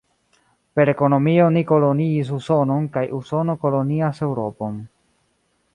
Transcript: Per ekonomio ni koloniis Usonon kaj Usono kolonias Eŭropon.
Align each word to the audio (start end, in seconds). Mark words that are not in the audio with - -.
Per 0.79 0.89
ekonomio 0.93 1.49
ni 1.57 1.63
koloniis 1.73 2.33
Usonon 2.39 2.89
kaj 2.97 3.05
Usono 3.19 3.57
kolonias 3.67 4.25
Eŭropon. 4.31 4.83